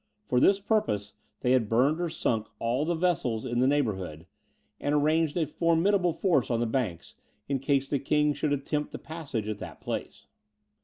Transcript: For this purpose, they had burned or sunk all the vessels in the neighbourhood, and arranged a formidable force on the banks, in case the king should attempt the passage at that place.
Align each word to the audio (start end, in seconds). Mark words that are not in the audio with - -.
For 0.25 0.39
this 0.39 0.59
purpose, 0.59 1.13
they 1.41 1.51
had 1.51 1.69
burned 1.69 2.01
or 2.01 2.09
sunk 2.09 2.47
all 2.57 2.85
the 2.85 2.95
vessels 2.95 3.45
in 3.45 3.59
the 3.59 3.67
neighbourhood, 3.67 4.25
and 4.79 4.95
arranged 4.95 5.37
a 5.37 5.45
formidable 5.45 6.11
force 6.11 6.49
on 6.49 6.59
the 6.59 6.65
banks, 6.65 7.13
in 7.47 7.59
case 7.59 7.87
the 7.87 7.99
king 7.99 8.33
should 8.33 8.51
attempt 8.51 8.93
the 8.93 8.97
passage 8.97 9.47
at 9.47 9.59
that 9.59 9.79
place. 9.79 10.25